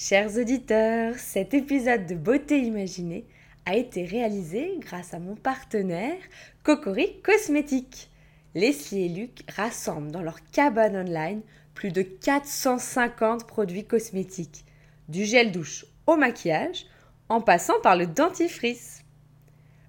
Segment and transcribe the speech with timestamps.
[0.00, 3.26] Chers auditeurs, cet épisode de Beauté Imaginée
[3.66, 6.20] a été réalisé grâce à mon partenaire
[6.62, 8.08] Cocori Cosmétiques.
[8.54, 11.40] Leslie et Luc rassemblent dans leur cabane online
[11.74, 14.64] plus de 450 produits cosmétiques,
[15.08, 16.86] du gel douche au maquillage,
[17.28, 19.02] en passant par le dentifrice.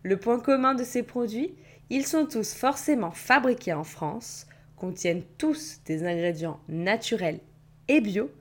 [0.01, 1.53] Le point commun de ces produits,
[1.91, 7.41] ils sont tous forcément fabriqués en France, contiennent tous des ingrédients naturels
[7.87, 8.31] et bio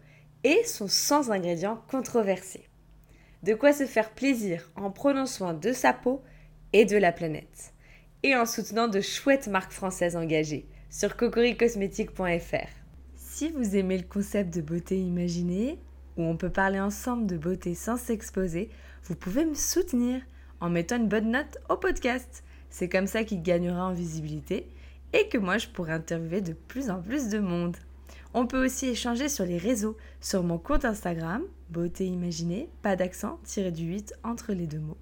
[0.45, 2.69] et sont sans ingrédients controversés.
[3.43, 6.23] De quoi se faire plaisir en prenant soin de sa peau
[6.73, 7.73] et de la planète.
[8.23, 12.69] Et en soutenant de chouettes marques françaises engagées sur cocoricosmétique.fr.
[13.15, 15.79] Si vous aimez le concept de beauté imaginée,
[16.17, 18.71] où on peut parler ensemble de beauté sans s'exposer,
[19.05, 20.21] vous pouvez me soutenir
[20.61, 22.43] en mettant une bonne note au podcast.
[22.71, 24.69] C'est comme ça qu'il gagnera en visibilité
[25.13, 27.77] et que moi je pourrai interviewer de plus en plus de monde.
[28.35, 33.39] On peut aussi échanger sur les réseaux, sur mon compte Instagram, beauté imaginée, pas d'accent,
[33.45, 34.99] tiré du 8 entre les deux mots,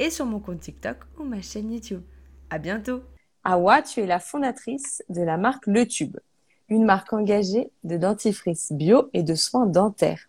[0.00, 2.02] et sur mon compte TikTok ou ma chaîne YouTube.
[2.50, 3.02] À bientôt!
[3.44, 6.16] Awa, tu es la fondatrice de la marque Le Tube,
[6.68, 10.28] une marque engagée de dentifrice bio et de soins dentaires.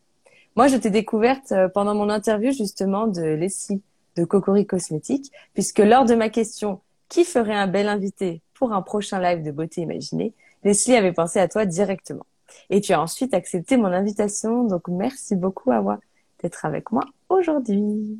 [0.55, 3.81] Moi, je t'ai découverte euh, pendant mon interview justement de Leslie
[4.15, 8.81] de Cocori Cosmétiques, puisque lors de ma question qui ferait un bel invité pour un
[8.81, 12.25] prochain live de beauté imaginée, Leslie avait pensé à toi directement.
[12.69, 14.63] Et tu as ensuite accepté mon invitation.
[14.65, 15.99] Donc, merci beaucoup, Awa,
[16.41, 18.19] d'être avec moi aujourd'hui.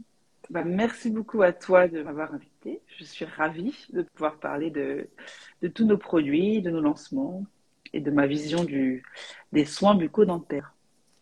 [0.50, 2.82] Bah, merci beaucoup à toi de m'avoir invité.
[2.98, 5.08] Je suis ravie de pouvoir parler de,
[5.62, 7.44] de tous nos produits, de nos lancements
[7.94, 9.04] et de ma vision du,
[9.52, 10.74] des soins bucco-dentaires.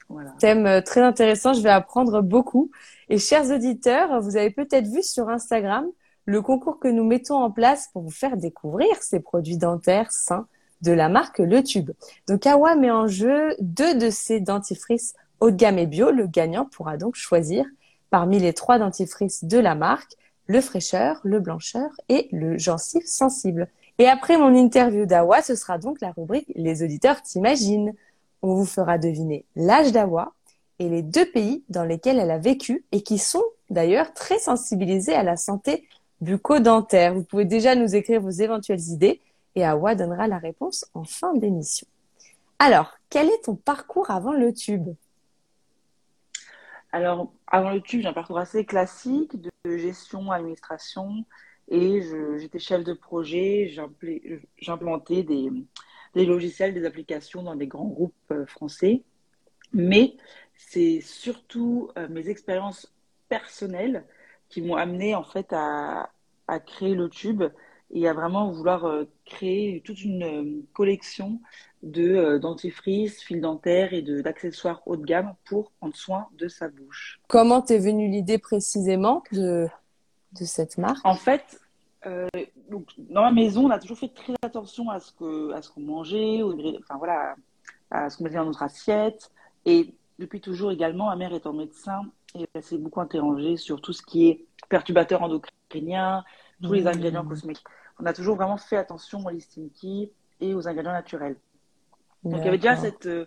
[0.10, 0.32] Voilà.
[0.40, 2.72] Thème euh, très intéressant, je vais apprendre beaucoup.
[3.10, 5.86] Et chers auditeurs, vous avez peut-être vu sur Instagram
[6.26, 10.48] le concours que nous mettons en place pour vous faire découvrir ces produits dentaires sains
[10.84, 11.92] de la marque Le Tube.
[12.28, 16.12] Donc Awa met en jeu deux de ses dentifrices haut de gamme et bio.
[16.12, 17.66] Le gagnant pourra donc choisir
[18.10, 20.16] parmi les trois dentifrices de la marque
[20.48, 23.70] le fraîcheur, le blancheur et le gencive sensible.
[23.98, 27.94] Et après mon interview d'Awa, ce sera donc la rubrique Les auditeurs t'imaginent.
[28.42, 30.34] On vous fera deviner l'âge d'Awa
[30.80, 35.14] et les deux pays dans lesquels elle a vécu et qui sont d'ailleurs très sensibilisés
[35.14, 35.88] à la santé
[36.20, 37.14] bucco-dentaire.
[37.14, 39.22] Vous pouvez déjà nous écrire vos éventuelles idées
[39.56, 41.88] et Awa donnera la réponse en fin d'émission.
[42.60, 44.90] Alors, quel est ton parcours avant le tube
[46.92, 51.26] Alors, avant le tube, j'ai un parcours assez classique de gestion, administration,
[51.70, 52.02] et
[52.40, 53.74] j'étais chef de projet,
[54.58, 55.50] j'implantais des,
[56.14, 59.04] des logiciels, des applications dans des grands groupes euh, français.
[59.72, 60.16] Mais
[60.56, 62.94] c'est surtout euh, mes expériences
[63.30, 64.06] personnelles
[64.50, 66.10] qui m'ont amené en fait à
[66.68, 67.44] créer le tube
[67.94, 71.40] et à vraiment vouloir euh, créer toute une euh, collection
[71.84, 76.70] de euh, dentifrices, fils dentaires et d'accessoires haut de gamme pour prendre soin de sa
[76.70, 77.20] bouche.
[77.28, 79.68] Comment t'es venue l'idée précisément de,
[80.34, 81.06] de cette marque?
[81.06, 81.60] En fait,
[82.70, 85.70] donc, dans ma maison, on a toujours fait très attention à ce que à ce
[85.70, 87.36] qu'on mangeait, enfin voilà,
[87.92, 89.32] à ce qu'on mettait dans notre assiette.
[89.66, 92.02] Et depuis toujours également, ma mère étant médecin,
[92.36, 96.26] et elle s'est beaucoup interrogée sur tout ce qui est perturbateur endocrinien,
[96.62, 96.88] tous les mmh.
[96.88, 97.64] ingrédients cosmétiques
[98.00, 100.12] on a toujours vraiment fait attention aux listinki
[100.42, 101.38] et aux ingrédients naturels.
[102.24, 103.26] Donc il y avait déjà cette, euh,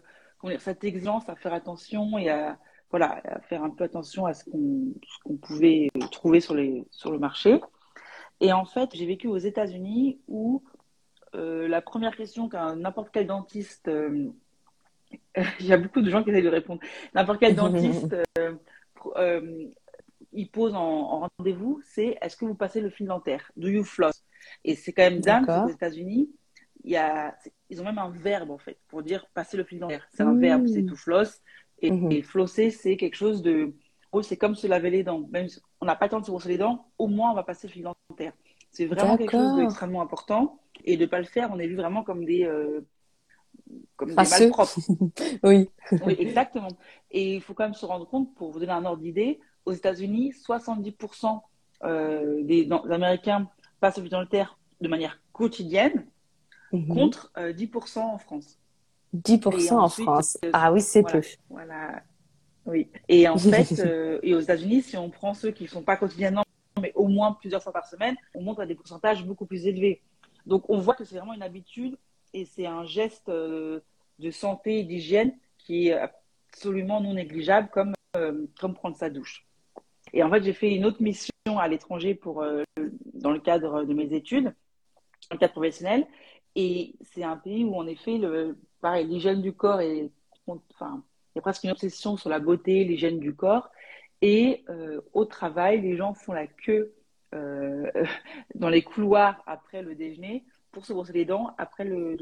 [0.59, 2.59] cette exigence à faire attention et à,
[2.91, 7.19] voilà, à faire un peu attention à ce qu'on pouvait trouver sur, les, sur le
[7.19, 7.61] marché.
[8.41, 10.63] Et en fait, j'ai vécu aux États-Unis où
[11.35, 14.31] euh, la première question qu'un n'importe quel dentiste, euh,
[15.61, 16.81] il y a beaucoup de gens qui essayent de répondre,
[17.15, 18.17] n'importe quel dentiste
[20.33, 23.51] il pose en, en rendez-vous, c'est est-ce que vous passez le fil dentaire?
[23.57, 24.26] Do you floss?
[24.65, 26.31] Et c'est quand même dingue aux États-Unis,
[26.85, 27.37] il y a,
[27.69, 30.07] ils ont même un verbe en fait pour dire passer le fil dentaire.
[30.13, 30.41] C'est un mmh.
[30.41, 31.41] verbe, c'est tout floss.
[31.81, 32.23] Et, mmh.
[32.23, 33.75] flosser, c'est quelque chose de.
[34.13, 35.27] Oh, c'est comme se laver les dents.
[35.31, 37.35] Même si on n'a pas le temps de se brosser les dents, au moins on
[37.35, 38.33] va passer le fil dentaire.
[38.71, 40.61] C'est vraiment quelque chose d'extrêmement important.
[40.85, 42.45] Et de ne pas le faire, on est vu vraiment comme des.
[42.45, 42.87] Euh,
[43.97, 44.79] comme des malpropres.
[45.43, 45.69] oui.
[46.05, 46.69] oui, exactement.
[47.11, 49.73] Et il faut quand même se rendre compte, pour vous donner un ordre d'idée, aux
[49.73, 51.41] États-Unis, 70%
[51.85, 53.51] euh, des, Américains
[53.81, 56.07] passe au terre de manière quotidienne
[56.73, 56.89] mhm.
[56.89, 58.59] contre 10% euh, en France.
[59.15, 60.39] 10% en France.
[60.45, 61.23] Euh, ah oui, c'est peu.
[61.49, 62.03] Voilà.
[62.67, 62.89] Oui.
[63.09, 65.97] Et en fait, euh, et aux États-Unis, si on prend ceux qui ne sont pas
[65.97, 66.45] quotidiennement,
[66.81, 70.03] mais au moins plusieurs fois par semaine, on monte à des pourcentages beaucoup plus élevés.
[70.47, 71.97] Donc on voit que c'est vraiment une habitude
[72.35, 73.83] et c'est un geste de
[74.31, 75.99] santé et d'hygiène qui est
[76.53, 77.95] absolument non négligeable comme,
[78.61, 79.47] comme prendre sa douche.
[80.13, 82.65] Et en fait, j'ai fait une autre mission à l'étranger pour euh,
[83.15, 84.45] dans le cadre de mes études,
[85.31, 86.07] dans le cadre professionnel.
[86.57, 90.11] Et c'est un pays où, en effet, le, pareil, l'hygiène du corps est,
[90.47, 91.03] enfin,
[91.35, 93.71] y a presque une obsession sur la beauté, l'hygiène du corps.
[94.23, 94.65] Et
[95.13, 96.95] au travail, les gens font la queue
[98.55, 102.17] dans les couloirs après le déjeuner pour se brosser les dents après le,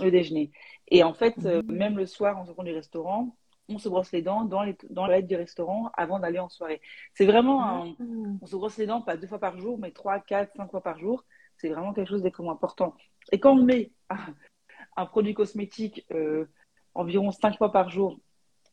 [0.00, 0.50] déjeuner.
[0.88, 1.70] Et en fait, mmh.
[1.70, 3.36] même le soir, en sortant du restaurant,
[3.68, 6.80] on se brosse les dents dans, les, dans du restaurant avant d'aller en soirée.
[7.14, 8.38] C'est vraiment un, mmh.
[8.42, 10.82] on se brosse les dents pas deux fois par jour, mais trois, quatre, cinq fois
[10.82, 11.24] par jour.
[11.56, 12.94] C'est vraiment quelque chose d'extrêmement important.
[13.32, 13.90] Et quand on met
[14.96, 16.46] un, produit cosmétique euh,
[16.94, 18.20] environ cinq fois par jour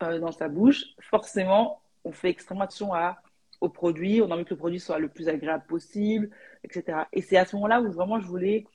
[0.04, 3.18] euh, dans sa bouche, forcément, on fait extrêmement attention à,
[3.62, 4.22] au produit.
[4.22, 6.30] On a envie que le produit soit le plus agréable possible,
[6.64, 7.04] etc.
[7.14, 8.66] Et c'est à ce moment-là où vraiment je voulais,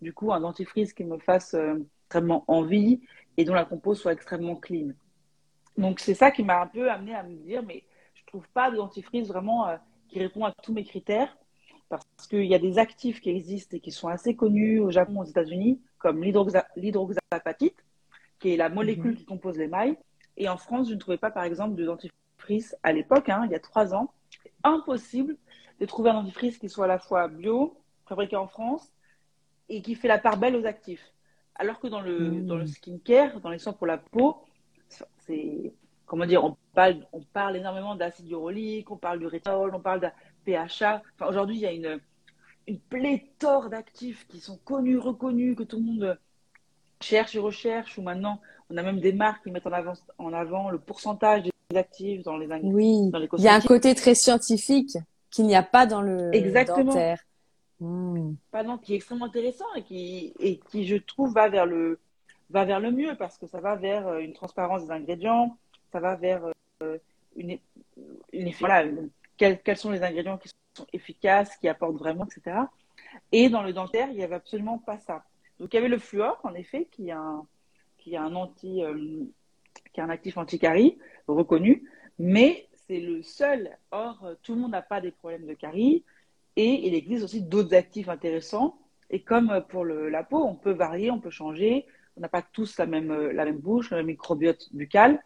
[0.00, 3.00] du coup, un dentifrice qui me fasse euh, extrêmement envie
[3.36, 4.92] et dont la compo soit extrêmement clean.
[5.76, 7.84] Donc c'est ça qui m'a un peu amené à me dire, mais
[8.14, 9.66] je trouve pas de dentifrice vraiment
[10.08, 11.36] qui répond à tous mes critères
[11.88, 15.20] parce qu'il y a des actifs qui existent et qui sont assez connus au Japon,
[15.20, 17.84] aux États-Unis, comme l'hydroxapatite,
[18.38, 19.16] qui est la molécule mhm.
[19.16, 19.96] qui compose l'émail.
[20.36, 23.52] Et en France, je ne trouvais pas, par exemple, de dentifrice à l'époque, hein, il
[23.52, 24.12] y a trois ans.
[24.64, 25.36] Impossible
[25.80, 27.76] de trouver un dentifrice qui soit à la fois bio,
[28.06, 28.90] fabriqué en France,
[29.68, 31.12] et qui fait la part belle aux actifs.
[31.54, 32.46] Alors que dans le, mhm.
[32.46, 34.44] dans le skincare, dans les soins pour la peau,
[35.26, 35.72] c'est
[36.06, 40.00] comment dire, on parle, on parle énormément d'acide urolique, on parle du rétinol, on parle
[40.00, 40.08] de
[40.44, 41.02] PHA.
[41.14, 41.98] Enfin, aujourd'hui, il y a une,
[42.66, 46.18] une pléthore d'actifs qui sont connus, reconnus, que tout le monde
[47.00, 48.40] cherche et recherche, ou maintenant,
[48.70, 52.22] on a même des marques qui mettent en avant, en avant le pourcentage des actifs
[52.22, 54.96] dans les Oui, dans les il y a un côté très scientifique
[55.30, 56.84] qu'il n'y a pas dans le Exactement.
[56.84, 57.18] dentaire.
[57.80, 58.34] Hmm.
[58.82, 61.98] qui est extrêmement intéressant et qui, et qui, je trouve, va vers le,
[62.54, 65.58] va vers le mieux parce que ça va vers euh, une transparence des ingrédients,
[65.90, 66.46] ça va vers
[66.82, 66.98] euh,
[67.36, 67.58] une,
[68.32, 68.84] une, voilà,
[69.36, 72.58] quels, sont les ingrédients qui sont efficaces, qui apportent vraiment, etc.
[73.32, 75.24] Et dans le dentaire, il n'y avait absolument pas ça.
[75.58, 77.44] Donc il y avait le fluor, en effet, qui a un,
[77.98, 79.24] qui a un anti, euh,
[79.92, 81.90] qui a un actif anti-carie reconnu,
[82.20, 83.76] mais c'est le seul.
[83.90, 86.04] Or, tout le monde n'a pas des problèmes de carie,
[86.54, 88.78] et il existe aussi d'autres actifs intéressants.
[89.10, 91.86] Et comme pour la peau, on peut varier, on peut changer.
[92.16, 95.22] On n'a pas tous la même, la même bouche, le même microbiote buccal.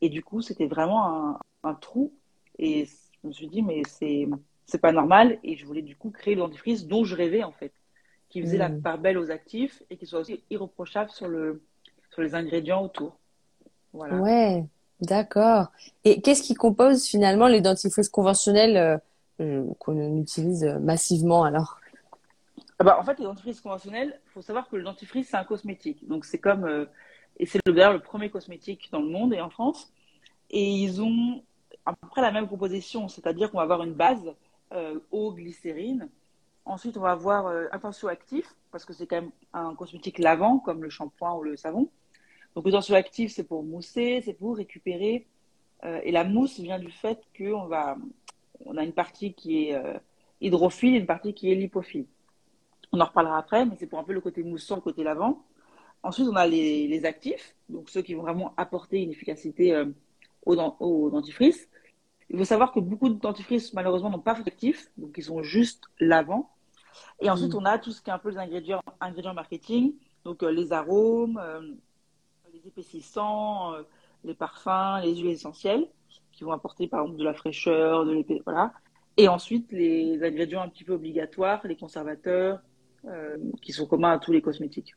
[0.00, 2.12] Et du coup, c'était vraiment un, un trou.
[2.58, 2.86] Et
[3.22, 4.28] je me suis dit, mais c'est,
[4.66, 5.38] c'est pas normal.
[5.42, 7.72] Et je voulais du coup créer le dentifrice dont je rêvais en fait,
[8.28, 8.82] qui faisait la hmm.
[8.82, 11.62] part belle aux actifs et qui soit aussi irréprochable sur, le,
[12.12, 13.16] sur les ingrédients autour.
[13.92, 14.16] Voilà.
[14.16, 14.64] Ouais,
[15.00, 15.68] d'accord.
[16.04, 18.98] Et qu'est-ce qui compose finalement les dentifrices conventionnels euh,
[19.40, 21.80] euh, qu'on utilise massivement alors?
[22.78, 25.44] Ah bah, En fait, les dentifrices conventionnels, il faut savoir que le dentifrice, c'est un
[25.44, 26.06] cosmétique.
[26.08, 26.64] Donc c'est comme.
[26.64, 26.86] Euh,
[27.38, 29.92] et c'est d'ailleurs le premier cosmétique dans le monde et en France.
[30.50, 31.42] Et ils ont
[31.86, 34.34] à peu près la même composition, c'est-à-dire qu'on va avoir une base
[34.72, 36.08] euh, eau, glycérine.
[36.64, 40.58] Ensuite, on va avoir euh, un tensioactif, parce que c'est quand même un cosmétique lavant,
[40.58, 41.88] comme le shampoing ou le savon.
[42.54, 45.26] Donc, le tensioactif, c'est pour mousser, c'est pour récupérer.
[46.02, 47.96] Et la mousse vient du fait qu'on va,
[48.64, 49.80] on a une partie qui est
[50.40, 52.06] hydrophile et une partie qui est lipophile.
[52.92, 55.44] On en reparlera après, mais c'est pour un peu le côté moussant, le côté lavant.
[56.02, 59.86] Ensuite, on a les, les actifs, donc ceux qui vont vraiment apporter une efficacité euh,
[60.44, 61.68] au, au dentifrice.
[62.30, 65.84] Il faut savoir que beaucoup de dentifrices, malheureusement, n'ont pas d'actifs, donc ils sont juste
[66.00, 66.50] lavants.
[67.20, 67.58] Et ensuite, mm.
[67.58, 69.94] on a tout ce qui est un peu les ingrédients, ingrédients marketing,
[70.24, 71.60] donc euh, les arômes, euh,
[72.52, 73.82] les épaississants, euh,
[74.24, 75.86] les parfums, les huiles essentielles,
[76.32, 78.72] qui vont apporter par exemple de la fraîcheur, de l'épaisseur, voilà.
[79.16, 82.60] Et ensuite, les ingrédients un petit peu obligatoires, les conservateurs,
[83.62, 84.94] qui sont communs à tous les cosmétiques.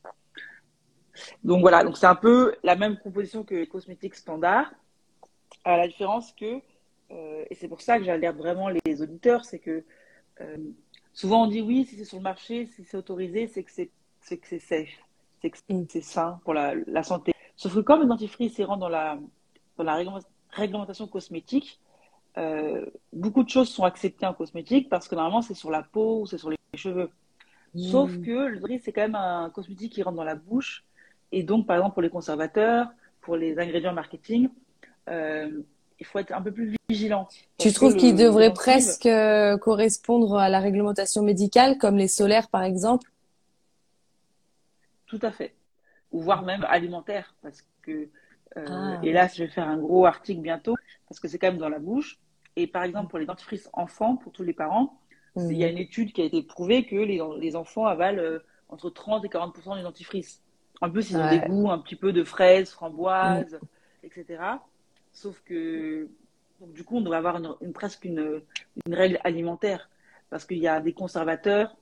[1.43, 4.71] Donc voilà, donc c'est un peu la même composition que les cosmétiques standards,
[5.65, 6.61] à la différence que
[7.11, 9.83] euh, et c'est pour ça que j'alerte vraiment les auditeurs, c'est que
[10.41, 10.57] euh,
[11.13, 14.59] souvent on dit oui, si c'est sur le marché, si c'est autorisé, c'est que c'est
[14.59, 14.89] safe,
[15.41, 15.85] c'est que mm.
[15.89, 17.33] c'est sain pour la, la, santé.
[17.55, 19.17] Sauf que comme le dentifrice rentre dans la,
[19.77, 20.03] dans la
[20.51, 21.79] réglementation cosmétique,
[22.37, 26.21] euh, beaucoup de choses sont acceptées en cosmétique parce que normalement c'est sur la peau
[26.21, 27.09] ou c'est sur les cheveux.
[27.75, 28.25] Sauf mm.
[28.25, 30.83] que le dentifrice c'est quand même un cosmétique qui rentre dans la bouche
[31.31, 32.87] et donc par exemple pour les conservateurs,
[33.21, 34.49] pour les ingrédients marketing,
[35.09, 35.61] euh,
[35.99, 37.27] il faut être un peu plus vigilant.
[37.57, 42.63] Tu trouves qu'il devrait presque euh, correspondre à la réglementation médicale, comme les solaires par
[42.63, 43.11] exemple?
[45.05, 45.55] Tout à fait.
[46.11, 48.09] Ou voire même alimentaire, parce que,
[48.57, 48.99] euh, ah.
[49.03, 50.75] et là, je vais faire un gros article bientôt,
[51.07, 52.17] parce que c'est quand même dans la bouche.
[52.55, 54.99] Et par exemple, pour les dentifrices enfants, pour tous les parents,
[55.49, 55.73] il y a mhm.
[55.73, 59.27] une étude qui a été prouvée que les, les enfants avalent euh, entre 30 et
[59.27, 60.41] 40% du dentifrice.
[60.81, 64.05] En plus, ils ont des goûts un petit peu de fraises, framboises, mm.
[64.05, 64.43] etc.
[65.11, 66.07] Sauf que,
[66.59, 68.41] donc, du coup, on devrait avoir une, presque une,
[68.85, 69.89] une, règle alimentaire
[70.29, 71.75] parce qu'il y a des conservateurs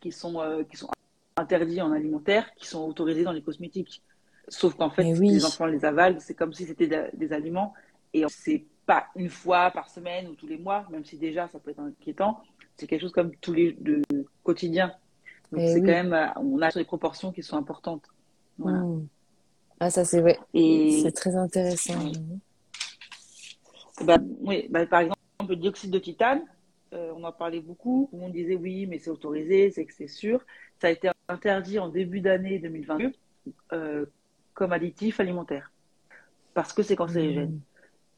[0.00, 0.90] qui sont, euh, qui sont
[1.36, 4.02] interdits en alimentaire, qui sont autorisés dans les cosmétiques.
[4.48, 5.30] Sauf qu'en fait, oui.
[5.30, 7.72] les enfants les avalent, c'est comme si c'était des aliments.
[8.12, 11.60] Et c'est pas une fois par semaine ou tous les mois, même si déjà ça
[11.60, 12.42] peut être inquiétant.
[12.80, 14.00] C'est quelque chose comme tous les de
[14.42, 14.94] quotidien.
[15.52, 18.04] Donc c'est quand même, euh, on a des proportions qui sont importantes.
[18.56, 18.78] Voilà.
[18.78, 19.06] Mmh.
[19.80, 20.38] Ah ça c'est vrai.
[20.54, 22.10] Et c'est très intéressant.
[24.02, 26.42] Bah, oui, bah, par exemple le dioxyde de titane,
[26.94, 28.08] euh, on en parlait beaucoup.
[28.10, 30.40] Tout le monde disait oui, mais c'est autorisé, c'est que c'est sûr.
[30.80, 33.12] Ça a été interdit en début d'année 2022
[33.72, 34.06] euh,
[34.54, 35.70] comme additif alimentaire
[36.54, 37.50] parce que c'est cancérigène.
[37.50, 37.60] Mmh.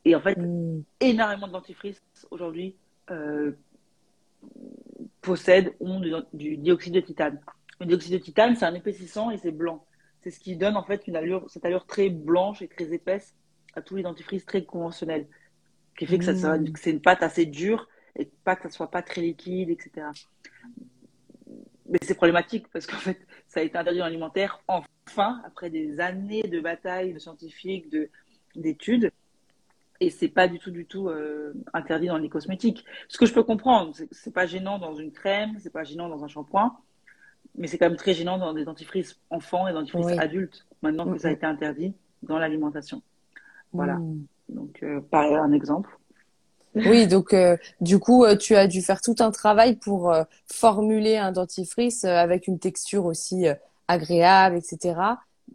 [0.04, 0.84] Et en fait, mmh.
[1.00, 2.00] énormément de dentifrices
[2.30, 2.76] aujourd'hui
[3.10, 3.52] euh,
[5.20, 6.00] possèdent ont
[6.32, 7.40] du, dioxyde de titane.
[7.80, 9.86] Le dioxyde de titane, c'est un épaississant et c'est blanc.
[10.22, 13.34] C'est ce qui donne en fait une allure, cette allure très blanche et très épaisse
[13.74, 15.26] à tous les dentifrices très conventionnels,
[15.98, 16.72] qui fait que, ça, mmh.
[16.72, 20.06] que c'est une pâte assez dure et pas que ça soit pas très liquide, etc.
[21.88, 23.18] Mais c'est problématique parce qu'en fait,
[23.48, 28.10] ça a été interdit dans l'alimentaire enfin, après des années de batailles de scientifiques, de,
[28.54, 29.10] d'études.
[30.02, 32.84] Et c'est pas du tout, du tout euh, interdit dans les cosmétiques.
[33.08, 36.24] Ce que je peux comprendre, c'est, pas gênant dans une crème, c'est pas gênant dans
[36.24, 36.76] un shampoing,
[37.56, 41.18] mais c'est quand même très gênant dans des dentifrices enfants et dentifrices adultes, maintenant que
[41.18, 43.02] ça a été interdit dans l'alimentation.
[43.72, 43.94] Voilà.
[43.94, 44.26] Mm.
[44.48, 45.98] Donc, euh, pareil, un exemple.
[46.74, 50.24] Oui, donc euh, du coup, euh, tu as dû faire tout un travail pour euh,
[50.46, 53.46] formuler un dentifrice avec une texture aussi
[53.88, 54.94] agréable, etc.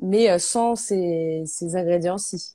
[0.02, 2.54] Mais sans ces, ces ingrédients-ci.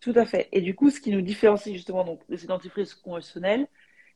[0.00, 0.48] Tout à fait.
[0.52, 3.68] Et du coup, ce qui nous différencie justement donc, de ces dentifrices conventionnels,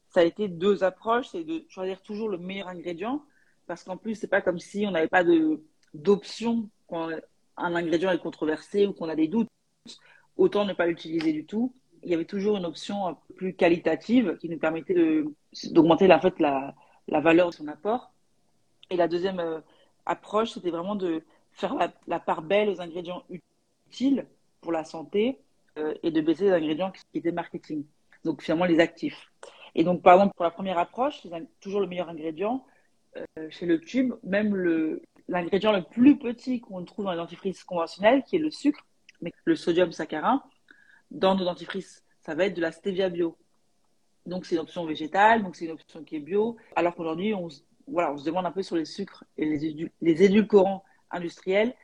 [0.08, 1.28] ça a été deux approches.
[1.28, 3.24] C'est de choisir toujours le meilleur ingrédient.
[3.66, 5.24] Parce qu'en plus, c'est pas comme si on n'avait pas
[5.94, 7.10] d'option quand
[7.56, 9.48] un ingrédient est controversé ou qu'on a des doutes.
[10.36, 11.74] Autant ne pas l'utiliser du tout
[12.04, 15.24] il y avait toujours une option plus qualitative qui nous permettait
[15.70, 16.20] d'augmenter la,
[17.08, 18.12] valeur de son apport.
[18.90, 19.60] Et la deuxième euh,
[20.06, 21.76] approche, c'était vraiment de faire
[22.06, 23.24] la, part belle aux ingrédients
[23.88, 24.26] utiles
[24.60, 25.40] pour la santé
[26.02, 27.84] et de baisser les ingrédients qui étaient marketing.
[28.24, 29.30] Donc finalement les actifs.
[29.74, 31.22] Et donc par exemple pour la première approche,
[31.60, 32.64] toujours le meilleur ingrédient
[33.16, 34.54] euh, chez le tube, même
[35.28, 38.86] l'ingrédient le plus petit qu'on trouve dans les dentifrices conventionnels, qui est le sucre,
[39.20, 40.42] mais le sodium saccharin,
[41.10, 43.36] dans nos dentifrices, ça va être de la stevia bio.
[44.26, 46.56] Donc c'est une option végétale, donc c'est une option qui est bio.
[46.76, 47.48] Alors qu'aujourd'hui, on,
[47.86, 51.74] voilà, on se demande un peu sur les sucres et les édulcorants industriels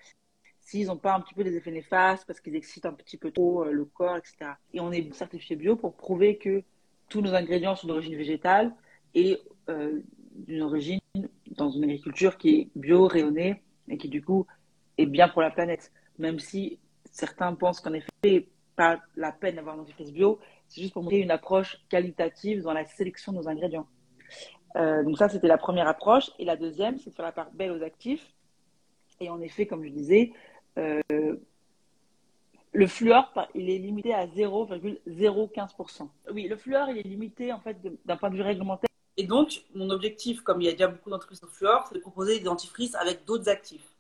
[0.71, 3.33] s'ils n'ont pas un petit peu des effets néfastes parce qu'ils excitent un petit peu
[3.33, 4.53] trop euh, le corps, etc.
[4.73, 6.63] Et on est certifié bio pour prouver que
[7.09, 8.73] tous nos ingrédients sont d'origine végétale
[9.15, 9.37] et
[9.69, 10.01] euh,
[10.37, 11.01] d'une origine
[11.57, 14.47] dans une agriculture qui est bio, rayonnée et qui du coup
[14.97, 15.91] est bien pour la planète.
[16.19, 16.79] Même si
[17.11, 21.19] certains pensent qu'en effet, pas la peine d'avoir un dentifrice bio, c'est juste pour montrer
[21.19, 23.89] une approche qualitative dans la sélection de nos ingrédients.
[24.77, 26.31] Euh, donc ça, c'était la première approche.
[26.39, 28.33] Et la deuxième, c'est de faire la part belle aux actifs.
[29.19, 30.33] Et en effet, comme je disais,
[32.73, 36.09] le fluor, il est limité à 0,015%.
[36.33, 38.89] Oui, le fluor, il est limité en fait d'un point de vue réglementaire.
[39.17, 42.01] Et donc, mon objectif, comme il y a déjà beaucoup dentifrices au fluor, c'est de
[42.01, 43.97] proposer des dentifrices avec d'autres actifs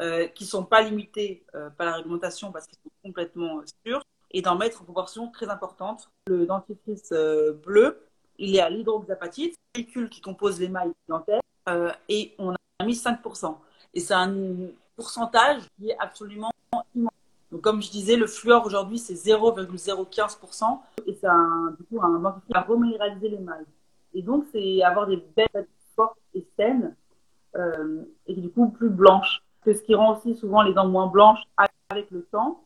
[0.00, 1.44] euh, qui ne sont pas limités
[1.76, 4.02] par la réglementation parce qu'ils sont complètement sûrs
[4.36, 6.10] et d'en mettre en proportion très importante.
[6.26, 8.06] Le dentifrice euh, bleu,
[8.38, 13.56] il est à l'hydroxapatite, molécule qui compose l'émail dentaire, euh, et on a mis 5%.
[13.94, 14.34] Et c'est un
[14.96, 16.50] pourcentage qui est absolument
[16.94, 17.12] immense.
[17.52, 21.28] Donc, comme je disais, le fluor aujourd'hui, c'est 0,015%, et c'est
[21.78, 23.64] du coup un dentifrice à reminéraliser l'émail.
[24.14, 26.96] Et donc, c'est avoir des belles fortes et saines,
[27.54, 29.42] euh, et du coup plus blanches.
[29.64, 31.42] Ce qui rend aussi souvent les dents moins blanches
[31.88, 32.60] avec le temps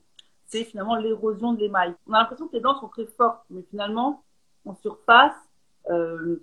[0.51, 1.95] c'est finalement l'érosion de l'émail.
[2.09, 4.23] On a l'impression que les dents sont très fortes, mais finalement,
[4.67, 5.37] en surface,
[5.91, 6.43] euh,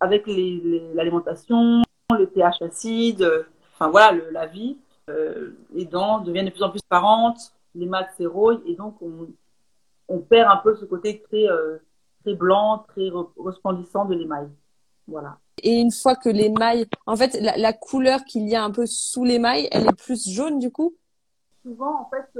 [0.00, 4.76] avec l'alimentation, les, le pH acide, euh, enfin voilà, la vie,
[5.10, 9.28] euh, les dents deviennent de plus en plus parentes, l'émail s'éroille, et donc on,
[10.08, 11.46] on, perd un peu ce côté très,
[12.22, 14.48] très blanc, très resplendissant de l'émail.
[15.06, 15.38] Voilà.
[15.62, 18.86] Et une fois que l'émail, en fait, la, la couleur qu'il y a un peu
[18.86, 20.94] sous l'émail, elle est plus jaune du coup?
[21.62, 22.38] Souvent, en fait,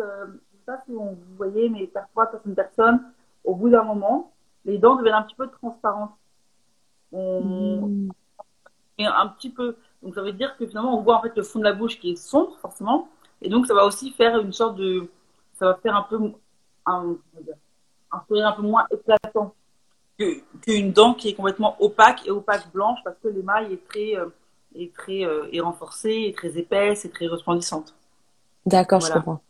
[0.66, 3.00] pas si vous voyez, mais parfois, certaines personnes,
[3.44, 4.32] au bout d'un moment,
[4.64, 6.12] les dents deviennent un petit peu transparentes.
[7.12, 7.86] On...
[7.86, 8.10] Mmh.
[8.98, 9.76] un petit peu.
[10.02, 11.98] Donc, ça veut dire que finalement, on voit en fait le fond de la bouche
[11.98, 13.08] qui est sombre, forcément.
[13.42, 15.08] Et donc, ça va aussi faire une sorte de.
[15.58, 16.32] Ça va faire un peu.
[16.86, 17.16] Un,
[18.12, 19.54] un sourire un peu moins éclatant
[20.62, 24.16] qu'une dent qui est complètement opaque et opaque blanche parce que l'émail est très.
[24.16, 24.26] Euh,
[24.78, 27.94] est très euh, est renforcée, est très épaisse et très resplendissante.
[28.66, 29.40] D'accord, je comprends.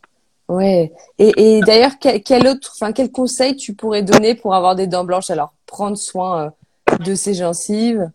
[0.47, 0.93] Ouais.
[1.19, 4.87] Et, et d'ailleurs, quel, quel, autre, enfin, quel conseil tu pourrais donner pour avoir des
[4.87, 5.31] dents blanches?
[5.31, 6.53] Alors, prendre soin
[6.93, 8.09] euh, de ses gencives.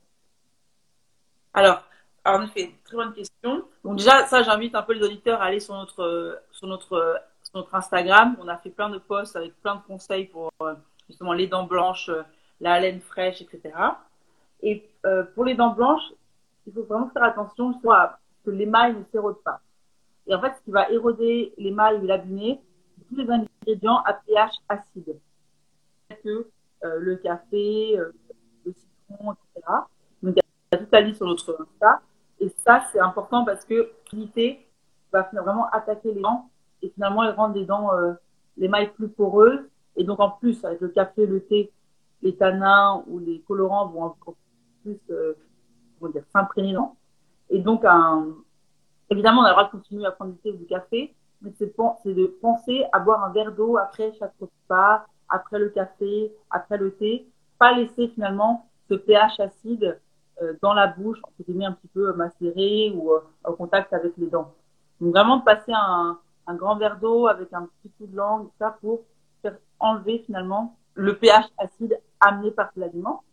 [1.53, 1.83] Alors,
[2.25, 3.65] en effet, très bonne question.
[3.83, 7.55] Donc déjà, ça, j'invite un peu les auditeurs à aller sur notre, sur notre, sur
[7.55, 8.35] notre Instagram.
[8.39, 10.75] On a fait plein de posts avec plein de conseils pour euh,
[11.09, 12.21] justement les dents blanches, euh,
[12.59, 13.73] la laine fraîche, etc.
[14.61, 16.13] Et euh, pour les dents blanches,
[16.67, 19.59] il faut vraiment faire attention soit que l'émail ne s'érode pas.
[20.27, 22.61] Et en fait, ce qui va éroder l'émail ou l'abîmer,
[22.97, 25.17] c'est tous les ingrédients à pH acide.
[26.23, 26.45] Que
[26.83, 29.65] le café, le citron, etc.
[30.21, 32.01] Donc, il y a toute la liste sur notre Insta.
[32.41, 34.67] Et ça, c'est important parce que l'unité
[35.13, 36.49] va vraiment attaquer les dents
[36.81, 38.13] et finalement, elle rend les dents, euh,
[38.57, 39.61] l'émail plus poreuses.
[39.95, 41.71] Et donc, en plus, avec le café, le thé,
[42.23, 44.35] les tanins ou les colorants vont encore
[44.81, 45.33] plus, euh,
[46.11, 46.95] dire, s'imprégner dedans.
[47.51, 47.83] Et donc,
[49.09, 51.51] évidemment, on a le droit de continuer à prendre du thé ou du café, mais
[51.57, 56.77] c'est de penser à boire un verre d'eau après chaque repas, après le café, après
[56.77, 57.27] le thé,
[57.59, 59.99] pas laisser finalement ce pH acide
[60.61, 64.27] dans la bouche, entre guillemets un petit peu macéré ou euh, au contact avec les
[64.27, 64.53] dents.
[64.99, 68.47] Donc vraiment de passer un, un grand verre d'eau avec un petit coup de langue,
[68.59, 69.01] ça pour
[69.41, 73.23] faire enlever finalement le pH acide amené par l'aliment.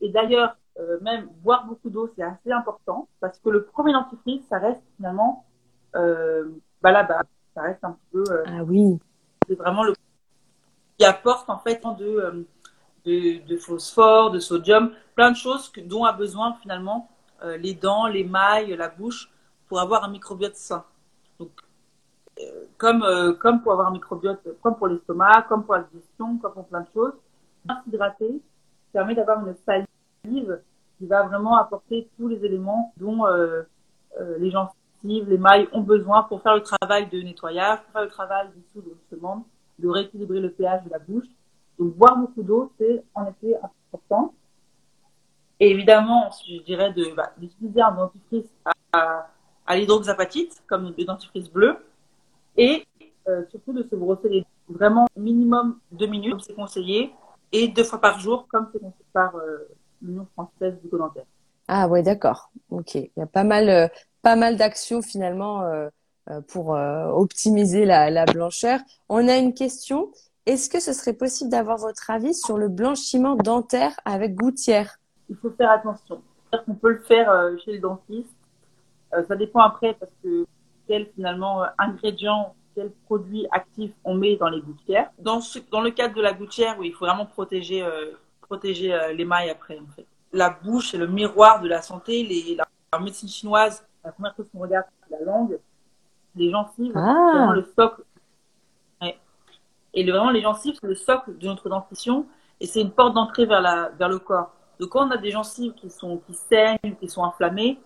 [0.00, 4.42] Et d'ailleurs, euh, même boire beaucoup d'eau, c'est assez important parce que le premier dentifrice,
[4.48, 5.46] ça reste finalement,
[5.94, 6.50] euh,
[6.82, 7.22] bah là-bas,
[7.54, 8.24] ça reste un petit peu.
[8.46, 8.98] ah oui.
[9.48, 9.94] C'est vraiment le
[10.98, 12.46] qui apporte en fait de
[13.06, 17.08] de, phosphore, de sodium, plein de choses dont a besoin finalement
[17.42, 19.30] euh, les dents, les mailles, la bouche
[19.66, 20.84] pour avoir un microbiote sain.
[21.40, 21.50] Donc,
[22.38, 26.38] euh, comme, euh, comme pour avoir un microbiote, comme pour l'estomac, comme pour la digestion,
[26.38, 27.14] comme pour plein de choses,
[27.84, 28.40] s'hydrater
[28.92, 30.60] permet d'avoir une salive
[30.98, 33.26] qui va vraiment apporter tous les éléments dont
[34.38, 38.08] les gencives, les mailles ont besoin pour faire le travail de nettoyage, pour faire le
[38.08, 39.44] travail du dissoudre justement,
[39.78, 41.26] de rééquilibrer le pH de la bouche
[41.78, 43.54] donc, boire beaucoup d'eau, c'est en effet
[43.92, 44.34] important.
[45.58, 48.50] Et évidemment, je dirais de, bah, d'utiliser un dentifrice
[48.92, 49.28] à,
[49.74, 51.76] l'hydroxapatite, comme le dentifrice bleu,
[52.56, 52.86] et
[53.28, 57.12] euh, surtout de se brosser les dents vraiment minimum deux minutes, comme c'est conseillé,
[57.52, 59.68] et deux fois par jour, comme c'est conseillé par euh,
[60.02, 61.24] l'Union française du dentaire.
[61.68, 62.50] Ah ouais, d'accord.
[62.70, 62.94] Ok.
[62.94, 63.88] Il y a pas mal, euh,
[64.22, 65.62] pas mal d'actions finalement
[66.48, 68.80] pour optimiser la, la blancheur.
[69.08, 70.10] On a une question.
[70.44, 74.98] Est-ce que ce serait possible d'avoir votre avis sur le blanchiment dentaire avec gouttière?
[75.28, 76.22] Il faut faire attention.
[76.68, 78.34] On peut le faire euh, chez le dentiste.
[79.14, 80.46] Euh, ça dépend après parce que
[80.86, 85.10] quel finalement euh, ingrédient, quel produit actif on met dans les gouttières.
[85.18, 87.84] Dans, dans le cadre de la gouttière, oui, il faut vraiment protéger,
[88.42, 89.78] protéger l'émail après.
[89.78, 90.06] En fait.
[90.32, 92.22] La bouche est le miroir de la santé.
[92.22, 95.58] Les, la, médecine chinoise, la première chose qu'on regarde, c'est la langue.
[96.34, 97.00] Les gencives, ah.
[97.00, 98.02] c'est vraiment le socle
[99.96, 102.26] et le, vraiment, les gencives, c'est le socle de notre dentition
[102.60, 104.52] et c'est une porte d'entrée vers, la, vers le corps.
[104.78, 107.78] Donc, quand on a des gencives qui, sont, qui saignent, qui sont inflammées,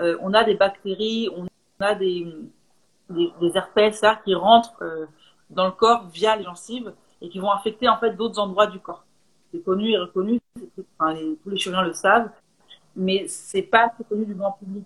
[0.00, 1.46] euh, on a des bactéries, on
[1.80, 2.26] a des,
[3.10, 5.06] des, des herpès ça, qui rentrent euh,
[5.50, 8.80] dans le corps via les gencives et qui vont affecter en fait d'autres endroits du
[8.80, 9.04] corps.
[9.52, 10.40] C'est connu et reconnu,
[10.98, 12.30] enfin, tous les chirurgiens le savent,
[12.96, 14.84] mais c'est pas assez connu du grand public.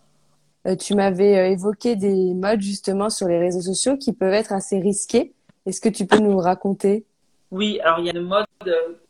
[0.67, 4.79] Euh, tu m'avais évoqué des modes justement sur les réseaux sociaux qui peuvent être assez
[4.79, 5.33] risqués.
[5.65, 7.07] Est-ce que tu peux nous raconter?
[7.51, 8.47] Oui, alors il y a une mode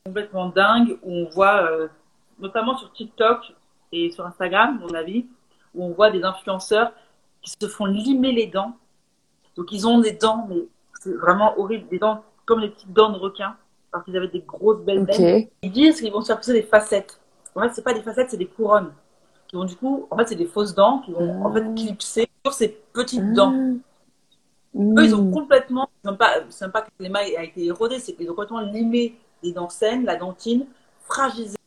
[0.05, 1.69] complètement dingue où on voit,
[2.39, 3.53] notamment sur TikTok
[3.93, 5.27] et sur Instagram, mon avis,
[5.75, 6.93] où on voit des influenceurs
[7.43, 8.77] qui se font limer les dents.
[9.57, 10.67] Donc ils ont des dents, mais
[11.01, 13.57] c'est vraiment horrible, des dents comme les petites dents de requin,
[13.91, 15.47] parce qu'ils avaient des grosses belles dents.
[15.63, 17.21] Ils disent qu'ils vont se faire pousser des facettes.
[17.55, 18.93] En fait, c'est pas des facettes, c'est des couronnes.
[19.49, 21.75] Qui vont du coup, en fait, c'est des fausses dents qui vont en fait ah.
[21.75, 23.35] clipser sur ces petites ah.
[23.35, 23.53] dents.
[24.75, 25.33] Eux, ils ont mm.
[25.33, 26.41] complètement, c'est pas,
[26.73, 30.17] pas que l'émail a été érodé, c'est qu'ils ont complètement limé les dents saines, la
[30.17, 30.67] dentine,
[31.03, 31.58] fragilisé,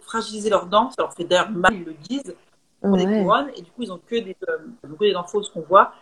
[0.00, 2.34] fragilisé leurs dents, ça leur fait d'ailleurs mal, ils le disent,
[2.80, 5.48] pour des couronnes, et du coup, ils ont que des, euh, que des dents fausses
[5.50, 5.92] qu'on voit.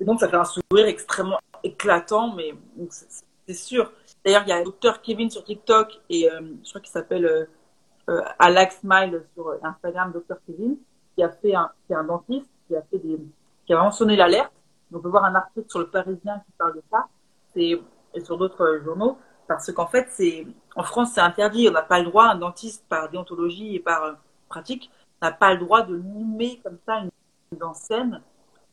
[0.00, 2.54] Et donc, ça fait un sourire extrêmement éclatant, mais
[3.46, 3.92] c'est sûr.
[4.24, 7.26] D'ailleurs, il y a un docteur Kevin sur TikTok, et euh, je crois qu'il s'appelle
[7.26, 7.44] euh,
[8.10, 10.76] euh, Alex Smile sur Instagram, docteur Kevin,
[11.14, 13.18] qui a fait un, qui est un dentiste, qui a fait des,
[13.66, 14.52] qui a vraiment sonné l'alerte
[14.92, 17.06] on peut voir un article sur le Parisien qui parle de ça,
[17.56, 17.78] et
[18.24, 21.68] sur d'autres journaux, parce qu'en fait, c'est en France, c'est interdit.
[21.68, 24.12] On n'a pas le droit, un dentiste par déontologie et par euh,
[24.48, 27.10] pratique, n'a pas le droit de limer comme ça une,
[27.58, 28.20] dent saine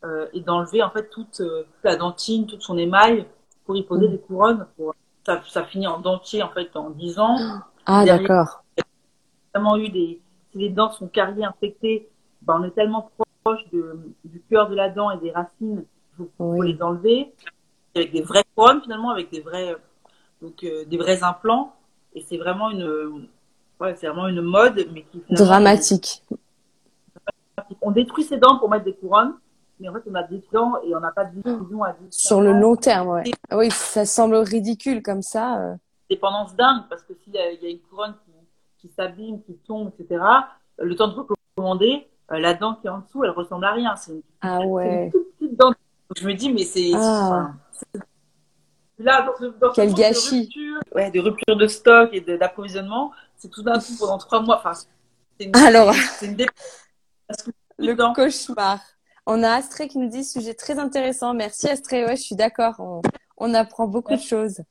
[0.03, 3.25] euh, et d'enlever en fait toute euh, la dentine, toute son émail
[3.65, 4.11] pour y poser mmh.
[4.11, 4.67] des couronnes.
[5.25, 7.37] Ça, ça, finit en dentier en fait en 10 ans.
[7.85, 8.63] Ah d'accord.
[9.53, 12.09] Vraiment eu des, si les dents sont carriées, infectées,
[12.41, 13.09] ben, on est tellement
[13.43, 15.85] proche de, du cœur de la dent et des racines
[16.19, 17.33] il faut les enlever
[17.95, 19.75] avec des vraies couronnes finalement, avec des vrais,
[20.45, 21.73] donc euh, des vrais implants.
[22.13, 23.27] Et c'est vraiment une,
[23.79, 26.23] ouais, c'est vraiment une mode, mais qui dramatique.
[27.81, 29.33] on détruit ses dents pour mettre des couronnes,
[29.79, 32.07] mais en fait, on a des dents et on n'a pas de vision à vie.
[32.09, 33.23] Sur le long terme, ouais.
[33.51, 35.59] Oui, ça semble ridicule comme ça.
[35.59, 35.75] euh.
[36.09, 38.31] Dépendance dingue, parce que s'il y, y a une couronne qui,
[38.87, 40.21] qui s'abîme, qui tombe, etc.,
[40.79, 41.15] euh, le temps de
[41.57, 43.95] recommander, euh, la dent qui est en dessous, elle ressemble à rien.
[43.97, 45.05] C'est une, Ah ouais.
[45.07, 45.69] une toute petite dent.
[45.69, 46.91] Donc, je me dis, mais c'est.
[46.95, 47.51] Ah.
[48.97, 50.31] Là, dans dans Quel gâchis.
[50.31, 54.41] De rupture, ouais, de rupture de stock et d'approvisionnement, c'est tout d'un coup pendant trois
[54.41, 54.57] mois.
[54.57, 56.37] Enfin, c'est une, Alors, c'est une.
[57.27, 58.13] Parce que le dents.
[58.13, 58.79] cauchemar.
[59.25, 61.33] On a Astrée qui nous dit sujet très intéressant.
[61.33, 62.05] Merci Astrée.
[62.05, 62.75] Ouais, je suis d'accord.
[62.79, 63.01] On,
[63.37, 64.61] on apprend beaucoup de choses.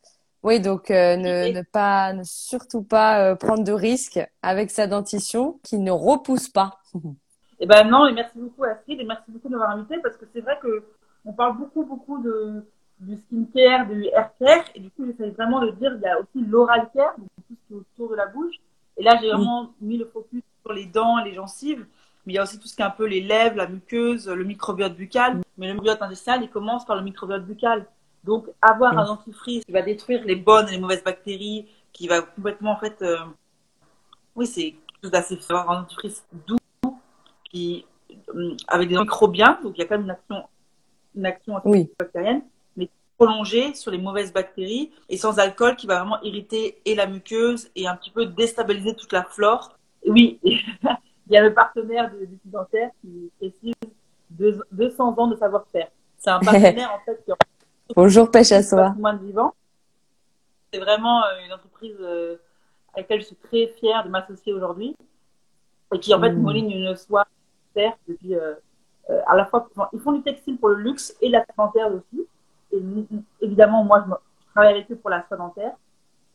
[0.45, 5.59] Oui, donc euh, ne pas, ne surtout pas euh, prendre de risques avec sa dentition
[5.63, 6.81] qui ne repousse pas.
[7.61, 10.25] Eh ben non, et merci beaucoup Astrid et merci beaucoup de m'avoir invité parce que
[10.35, 10.83] c'est vrai que
[11.25, 12.67] on parle beaucoup beaucoup de
[13.05, 14.65] du skincare, du hair care.
[14.75, 17.55] Et du coup j'essaie vraiment de dire il y a aussi l'oral care, donc tout
[17.55, 18.57] ce qui est autour de la bouche.
[18.97, 21.87] Et là j'ai vraiment mis le focus sur les dents, les gencives,
[22.27, 24.29] mais il y a aussi tout ce qui est un peu les lèvres, la muqueuse,
[24.29, 25.41] le microbiote buccal.
[25.59, 27.87] Mais le microbiote intestinal, il commence par le microbiote buccal.
[28.25, 32.23] Donc avoir un dentifrice qui va détruire les bonnes et les mauvaises bactéries, qui va
[32.23, 33.19] complètement en fait, euh,
[34.35, 36.57] oui c'est quelque chose d'assez fort, un dentifrice doux
[37.51, 37.85] qui
[38.35, 40.45] euh, avec des microbiens, donc il y a quand même une action,
[41.15, 42.43] une action antibactérienne,
[43.17, 47.71] prolongée sur les mauvaises bactéries et sans alcool qui va vraiment irriter et la muqueuse
[47.77, 49.77] et un petit peu déstabiliser toute la flore.
[50.07, 50.61] Oui, il
[51.31, 53.75] y a le partenaire de, du dentaire qui précise
[54.31, 55.89] deux- 200 ans de savoir-faire.
[56.19, 57.37] C'est un partenaire en fait qui a
[57.95, 59.55] Bonjour pêche à patrimoine vivant.
[60.73, 62.37] C'est vraiment euh, une entreprise euh,
[62.95, 64.97] à laquelle je suis très fière de m'associer aujourd'hui
[65.93, 67.27] et qui en fait mouline une soie
[67.75, 68.55] terre depuis euh,
[69.11, 72.27] euh, à la fois ils font du textile pour le luxe et la dentaire aussi.
[72.81, 74.13] Mm, mm, évidemment moi je,
[74.53, 75.73] travaille avec eux pour la soie dentaire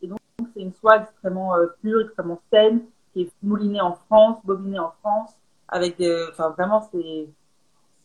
[0.02, 0.18] et donc
[0.54, 4.92] c'est une soie extrêmement euh, pure, extrêmement saine qui est moulinée en France, bobinée en
[5.00, 5.32] France
[5.68, 7.28] avec des enfin vraiment c'est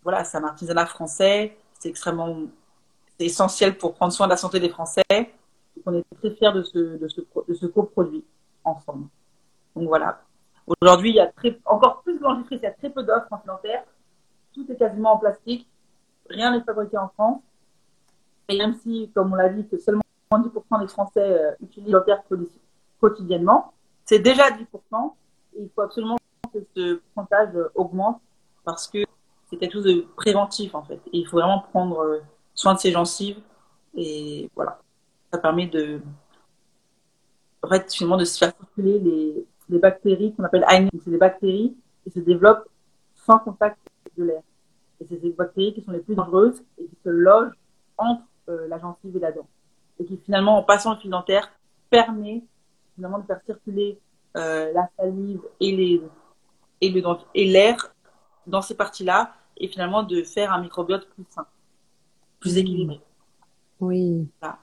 [0.03, 2.37] voilà c'est un artisanat français, c'est extrêmement
[3.19, 5.03] essentiel pour prendre soin de la santé des Français.
[5.09, 8.23] Donc, on est très fiers de ce, de ce, pro- de ce coproduit
[8.63, 9.07] ensemble.
[9.75, 10.21] Donc voilà.
[10.81, 11.31] Aujourd'hui, il y a
[11.65, 13.83] encore plus que l'enregistré, il y a très peu d'offres en dentaire.
[14.53, 15.67] Tout est quasiment en plastique.
[16.29, 17.41] Rien n'est fabriqué en France.
[18.49, 21.99] Et même si, comme on l'a dit, que seulement 10% des Français euh, utilisent le
[21.99, 22.23] dentaire
[22.99, 23.73] quotidiennement,
[24.05, 25.13] c'est déjà 10%.
[25.57, 26.17] Et il faut absolument
[26.53, 28.21] que ce pourcentage euh, augmente
[28.63, 28.99] parce que
[29.49, 30.99] c'est quelque chose de préventif en fait.
[31.13, 32.19] Et il faut vraiment prendre euh,
[32.53, 33.39] soin de ses gencives
[33.95, 34.79] et voilà.
[35.31, 36.01] Ça permet de
[37.61, 40.65] en fait finalement de se faire circuler les, bactéries qu'on appelle.
[40.91, 42.67] Donc, C'est des bactéries qui se développent
[43.15, 43.77] sans contact
[44.17, 44.41] de l'air.
[45.01, 47.53] Et c'est ces bactéries qui sont les plus dangereuses et qui se logent
[47.97, 49.47] entre euh, la gencive et la dent.
[49.99, 51.51] Et qui finalement, en passant le fil dentaire,
[51.89, 52.43] permet
[52.95, 53.99] finalement de faire circuler
[54.37, 56.01] euh, la salive et les
[56.81, 57.93] et le dent- et l'air
[58.47, 61.45] dans ces parties-là et finalement de faire un microbiote plus sain,
[62.39, 62.99] plus équilibré.
[63.79, 64.27] Oui.
[64.41, 64.59] Voilà.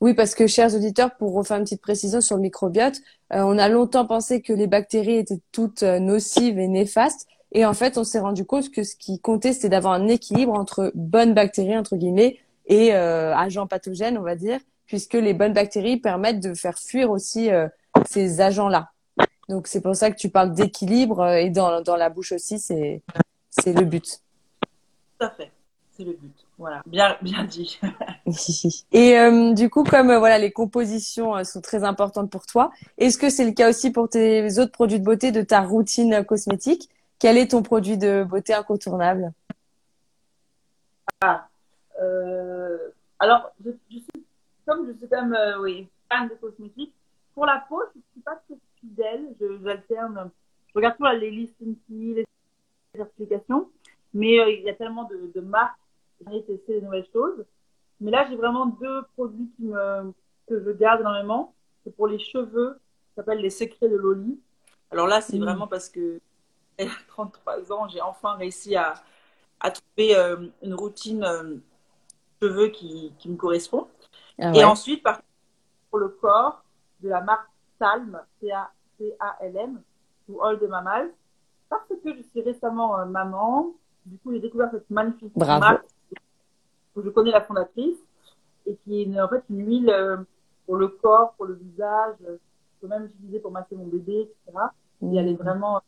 [0.00, 2.96] Oui, parce que, chers auditeurs, pour refaire une petite précision sur le microbiote,
[3.32, 7.28] euh, on a longtemps pensé que les bactéries étaient toutes nocives et néfastes.
[7.52, 10.52] Et en fait, on s'est rendu compte que ce qui comptait, c'était d'avoir un équilibre
[10.52, 15.52] entre bonnes bactéries, entre guillemets, et euh, agents pathogènes, on va dire, puisque les bonnes
[15.52, 17.68] bactéries permettent de faire fuir aussi euh,
[18.08, 18.90] ces agents-là.
[19.48, 22.58] Donc, c'est pour ça que tu parles d'équilibre, euh, et dans, dans la bouche aussi,
[22.58, 23.02] c'est,
[23.50, 24.20] c'est le but.
[25.18, 25.50] Tout à fait,
[25.96, 26.32] c'est le but.
[26.62, 27.80] Voilà, bien bien dit.
[28.92, 32.70] Et euh, du coup, comme euh, voilà, les compositions euh, sont très importantes pour toi,
[32.98, 36.24] est-ce que c'est le cas aussi pour tes autres produits de beauté de ta routine
[36.24, 36.88] cosmétique?
[37.22, 39.32] Quel est ton produit de beauté incontournable?
[42.00, 42.78] Euh,
[43.20, 44.26] alors, je, je suis,
[44.66, 46.92] comme je suis quand même euh, oui, fan de cosmétiques,
[47.32, 49.28] pour la peau, je suis pas très fidèle.
[49.40, 50.30] Je, j'alterne.
[50.66, 52.24] Je regarde toujours les listings, les
[52.96, 53.70] certifications,
[54.12, 55.78] mais euh, il y a tellement de, de marques.
[56.28, 57.44] J'ai testé des nouvelles choses.
[58.00, 60.12] Mais là, j'ai vraiment deux produits qui me,
[60.48, 61.54] que je garde énormément.
[61.84, 62.80] C'est pour les cheveux.
[63.14, 64.40] Ça s'appelle les secrets de Loli.
[64.90, 65.44] Alors là, c'est Mm.
[65.44, 66.18] vraiment parce que
[66.78, 68.94] à 33 ans, j'ai enfin réussi à,
[69.60, 71.56] à trouver euh, une routine euh,
[72.40, 73.88] cheveux qui, qui me correspond.
[74.40, 75.20] Ah Et ensuite, par
[75.90, 76.64] pour le corps,
[77.00, 79.80] de la marque Salm, C-A-C-A-L-M,
[80.28, 81.12] ou All de Mammals,
[81.68, 83.74] parce que je suis récemment euh, maman.
[84.06, 85.60] Du coup, j'ai découvert cette magnifique Bravo.
[85.60, 85.84] marque
[86.96, 87.98] où je connais la fondatrice
[88.66, 90.18] et qui est une, en fait une huile euh,
[90.66, 92.16] pour le corps, pour le visage.
[92.20, 92.36] Je
[92.80, 94.64] peux même utiliser pour masser mon bébé, etc.
[95.02, 95.82] Et elle est vraiment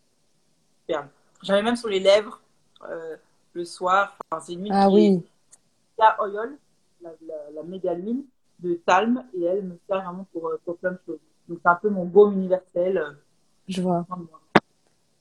[0.86, 1.06] superbe.
[1.42, 2.40] J'avais même sur les lèvres
[2.88, 3.16] euh,
[3.52, 4.16] le soir.
[4.30, 5.06] Enfin, c'est une huile Ah qui oui.
[5.06, 6.56] est la oil,
[7.02, 8.24] la, la, la méga huile
[8.60, 11.18] de Talm, et elle me sert vraiment pour, euh, pour plein de choses.
[11.48, 12.98] Donc c'est un peu mon baume universel.
[12.98, 13.10] euh,
[13.68, 14.06] Je vois.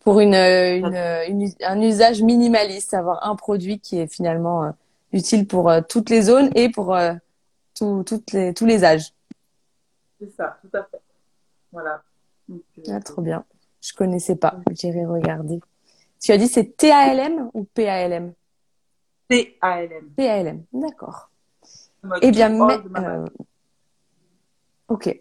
[0.02, 4.76] Pour une, une, un usage minimaliste, avoir un produit qui est finalement
[5.14, 6.94] utile pour toutes les zones et pour
[7.76, 9.14] toutes les, tous les âges.
[10.20, 11.02] C'est ça, tout à fait.
[11.72, 12.04] Voilà.
[12.90, 13.46] ah, trop bien.
[13.84, 14.56] Je connaissais pas.
[14.72, 15.60] J'irai regarder.
[16.22, 18.34] Tu as dit c'est T-A-L-M ou P-A-L-M
[19.30, 20.10] T-A-L-M.
[20.16, 21.30] P-A-L-M, d'accord.
[22.22, 23.26] Eh bien, mais, euh,
[24.88, 25.20] ok.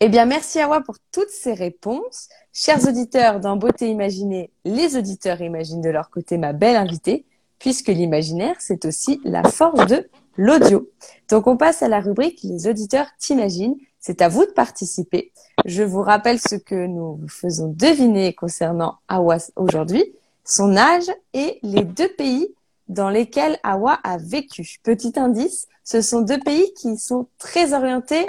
[0.00, 2.28] Eh bien, merci Awa pour toutes ces réponses.
[2.52, 7.26] Chers auditeurs dans Beauté Imaginée, les auditeurs imaginent de leur côté ma belle invitée,
[7.58, 10.88] puisque l'imaginaire, c'est aussi la force de l'audio.
[11.28, 13.76] Donc, on passe à la rubrique Les auditeurs t'imaginent.
[14.00, 15.30] C'est à vous de participer.
[15.66, 20.04] Je vous rappelle ce que nous vous faisons deviner concernant Awa aujourd'hui,
[20.44, 22.48] son âge et les deux pays
[22.88, 24.78] dans lesquels Awa a vécu.
[24.82, 28.24] Petit indice, ce sont deux pays qui sont très orientés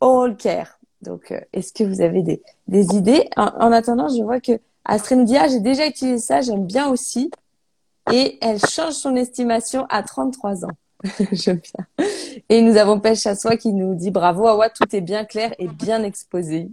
[0.00, 0.78] au all care.
[1.02, 3.28] Donc, euh, est-ce que vous avez des, idées?
[3.36, 4.52] En, attendant, je vois que
[4.84, 4.96] ah,
[5.48, 7.30] j'ai déjà utilisé ça, j'aime bien aussi.
[8.12, 10.76] Et elle change son estimation à 33 ans.
[11.32, 12.06] J'aime bien.
[12.48, 15.54] Et nous avons Pêche à Soi qui nous dit bravo Awa, tout est bien clair
[15.58, 16.70] et bien exposé.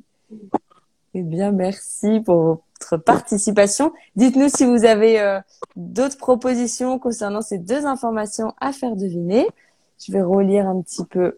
[1.14, 3.94] Eh bien, merci pour votre participation.
[4.16, 5.40] Dites-nous si vous avez euh,
[5.76, 9.48] d'autres propositions concernant ces deux informations à faire deviner.
[10.06, 11.38] Je vais relire un petit peu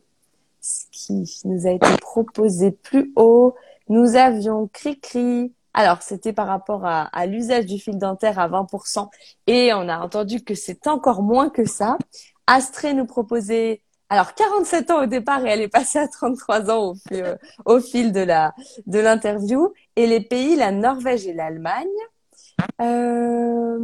[0.61, 3.53] ce qui nous a été proposé plus haut.
[3.89, 5.53] Nous avions Cri-Cri.
[5.73, 9.09] Alors, c'était par rapport à, à l'usage du fil dentaire à 20%.
[9.47, 11.97] Et on a entendu que c'est encore moins que ça.
[12.47, 16.91] Astrée nous proposait alors 47 ans au départ et elle est passée à 33 ans
[16.91, 18.53] au, fil, euh, au fil de la
[18.85, 19.73] de l'interview.
[19.95, 21.87] Et les pays, la Norvège et l'Allemagne.
[22.81, 23.79] Euh,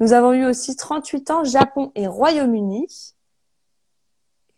[0.00, 2.86] nous avons eu aussi 38 ans, Japon et Royaume-Uni.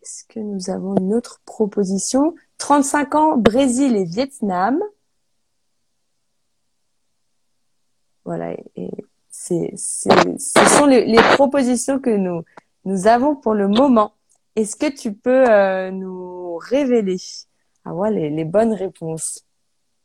[0.03, 2.35] Est-ce que nous avons une autre proposition?
[2.59, 4.81] 35 ans, Brésil et Vietnam.
[8.25, 8.91] Voilà, et
[9.29, 10.09] c'est, ce
[10.79, 12.43] sont les propositions que nous,
[12.87, 14.15] nous avons pour le moment.
[14.55, 17.19] Est-ce que tu peux euh, nous révéler?
[17.85, 19.45] Ah, ouais, les, les, bonnes réponses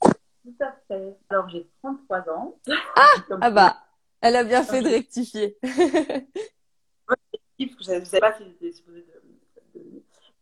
[0.01, 1.15] Tout à fait.
[1.29, 2.57] Alors, j'ai 33 ans.
[2.95, 3.07] Ah,
[3.41, 3.77] ah bah,
[4.19, 5.57] elle a bien fait de rectifier.
[5.63, 6.23] je
[7.59, 9.21] ne savais pas si j'étais supposée de...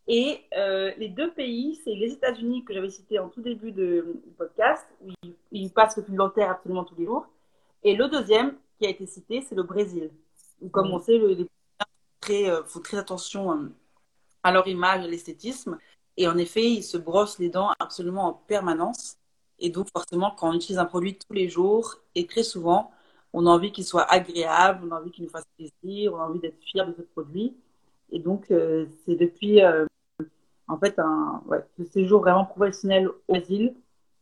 [0.08, 4.16] Et euh, les deux pays, c'est les États-Unis que j'avais cité en tout début de,
[4.26, 5.12] du podcast, où
[5.52, 7.28] ils, passent le dentaire absolument tous les jours.
[7.84, 10.10] Et le deuxième qui a été cité, c'est le Brésil.
[10.62, 11.48] Où, comme on sait, le, les
[12.30, 13.70] très, euh, faut très attention euh,
[14.44, 15.78] à leur image, à l'esthétisme.
[16.18, 19.18] Et en effet, ils se brossent les dents absolument en permanence.
[19.60, 22.92] Et donc, forcément, quand on utilise un produit tous les jours et très souvent,
[23.34, 26.28] on a envie qu'il soit agréable, on a envie qu'il nous fasse plaisir, on a
[26.28, 27.56] envie d'être fier de ce produit.
[28.12, 29.62] Et donc, euh, c'est depuis,
[30.68, 33.76] en fait, un ouais, ce séjour vraiment professionnel au Brésil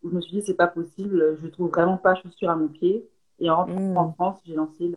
[0.04, 2.68] où je me suis dit, c'est pas possible, je trouve vraiment pas chaussures à mon
[2.68, 3.08] pied.
[3.40, 3.98] Et en rentrant mmh.
[3.98, 4.92] en France, j'ai lancé,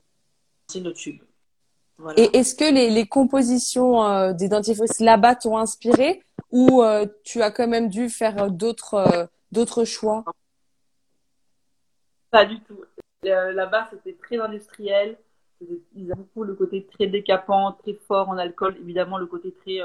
[0.68, 1.23] lancé le tube.
[2.17, 7.43] Et est-ce que les, les compositions euh, des dentifrices là-bas t'ont inspiré ou euh, tu
[7.43, 10.25] as quand même dû faire euh, d'autres d'autres choix?
[12.31, 12.81] Pas du tout.
[13.23, 15.19] là-bas, c'était très industriel.
[15.95, 19.79] Ils ont beaucoup le côté très décapant, très fort en alcool, évidemment le côté très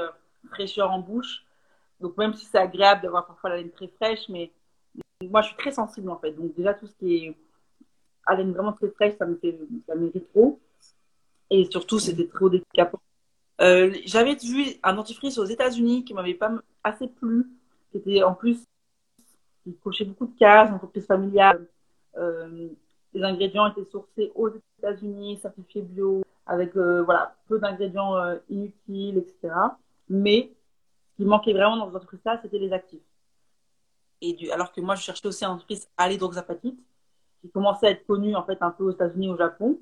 [0.50, 1.44] fraîcheur en bouche.
[2.00, 4.52] Donc même si c'est agréable d'avoir parfois la laine très fraîche, mais
[5.22, 6.32] moi je suis très sensible en fait.
[6.32, 7.34] Donc déjà tout ce qui est
[8.36, 10.58] laine vraiment très fraîche, ça me fait ça me trop.
[11.50, 13.00] Et surtout, c'était trop décapant.
[13.60, 16.52] Euh, J'avais vu un dentifrice aux États-Unis qui m'avait pas
[16.84, 17.46] assez plu,
[17.90, 18.64] qui était en plus,
[19.64, 21.66] qui cochait beaucoup de cases, entreprise familiale.
[22.16, 22.68] Euh,
[23.14, 29.18] les ingrédients étaient sourcés aux États-Unis, certifiés bio, avec euh, voilà peu d'ingrédients euh, inutiles,
[29.18, 29.54] etc.
[30.08, 30.52] Mais
[31.12, 33.00] ce qui manquait vraiment dans ce dentifrice-là, c'était les actifs.
[34.20, 36.78] Et du, alors que moi, je cherchais aussi un dentifrice à l'hydroxapatite,
[37.40, 39.78] qui commençait à être connu en fait un peu aux États-Unis, au Japon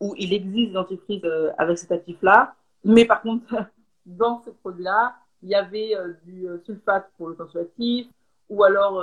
[0.00, 2.54] où il existe des dentifrices euh, avec cet actif-là.
[2.84, 3.54] Mais par contre,
[4.06, 8.08] dans ce produit-là, il y avait euh, du euh, sulfate pour le tensioactif,
[8.48, 9.02] ou alors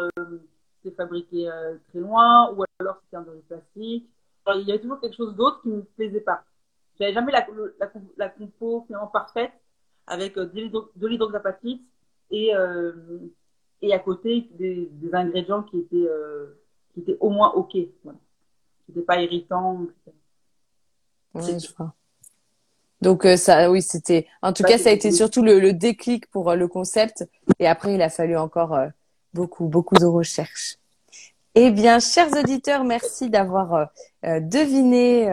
[0.82, 1.50] c'est fabriqué
[1.90, 4.10] très loin, ou alors c'était un dentifrice plastique.
[4.56, 6.44] il y avait toujours quelque chose d'autre qui ne me plaisait pas.
[6.98, 7.46] J'avais jamais la,
[7.80, 9.52] la, la, compo finalement parfaite
[10.08, 11.82] avec de l'hydroxapatite
[12.32, 12.52] et,
[13.82, 16.10] et à côté des, des ingrédients qui étaient,
[16.94, 17.76] qui étaient au moins OK.
[18.06, 18.20] Voilà.
[18.86, 20.18] Qui n'étaient pas irritants, etc.
[23.04, 24.28] Donc euh, ça, oui, c'était.
[24.42, 27.28] En tout cas, ça a été surtout le, le déclic pour euh, le concept.
[27.60, 28.88] Et après, il a fallu encore euh,
[29.34, 30.78] beaucoup, beaucoup de recherches.
[31.56, 33.90] Eh bien, chers auditeurs, merci d'avoir
[34.24, 35.30] deviné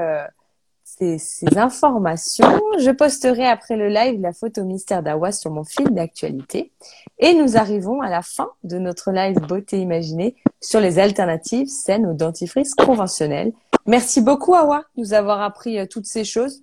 [0.85, 2.61] ces, ces informations.
[2.79, 6.73] Je posterai après le live la photo mystère d'Awa sur mon fil d'actualité.
[7.19, 12.05] Et nous arrivons à la fin de notre live beauté imaginée sur les alternatives saines
[12.05, 13.55] au dentifrice conventionnel.
[13.87, 16.63] Merci beaucoup Awa de nous avoir appris euh, toutes ces choses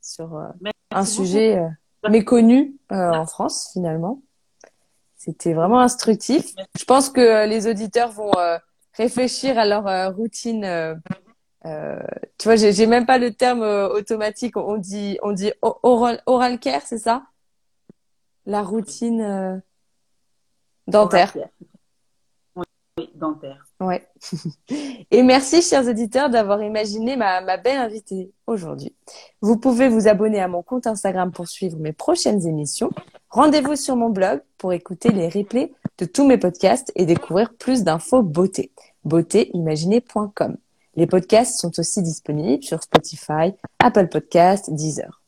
[0.00, 0.48] sur euh,
[0.90, 4.22] un sujet euh, méconnu en France finalement.
[5.16, 6.54] C'était vraiment instructif.
[6.78, 8.32] Je pense que les auditeurs vont
[8.92, 11.00] réfléchir à leur routine
[11.66, 11.98] euh,
[12.38, 14.56] tu vois, j'ai même pas le terme euh, automatique.
[14.56, 17.24] On dit, on dit oral, oral care, c'est ça?
[18.44, 19.56] La routine euh,
[20.86, 21.34] dentaire.
[22.54, 23.66] Oui, dentaire.
[23.84, 24.06] Ouais.
[25.10, 28.94] Et merci, chers auditeurs, d'avoir imaginé ma, belle invitée aujourd'hui.
[29.40, 32.90] Vous pouvez vous abonner à mon compte Instagram pour suivre mes prochaines émissions.
[33.30, 37.82] Rendez-vous sur mon blog pour écouter les replays de tous mes podcasts et découvrir plus
[37.82, 38.72] d'infos beauté.
[39.04, 40.56] beautéimaginée.com.
[40.96, 45.20] Les podcasts sont aussi disponibles sur Spotify, Apple Podcasts, Deezer.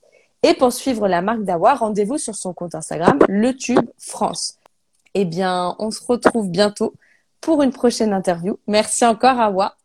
[0.42, 4.59] Et pour suivre la marque d'Awa, rendez-vous sur son compte Instagram, Le Tube France.
[5.14, 6.95] Eh bien, on se retrouve bientôt
[7.46, 8.59] pour une prochaine interview.
[8.66, 9.76] Merci encore Awa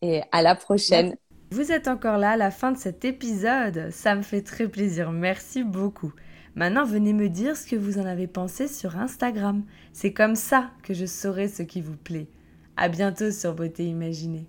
[0.00, 1.14] et à la prochaine.
[1.50, 3.90] Vous êtes encore là à la fin de cet épisode.
[3.90, 5.12] Ça me fait très plaisir.
[5.12, 6.14] Merci beaucoup.
[6.54, 9.64] Maintenant, venez me dire ce que vous en avez pensé sur Instagram.
[9.92, 12.28] C'est comme ça que je saurai ce qui vous plaît.
[12.78, 14.48] À bientôt sur Beauté Imaginée.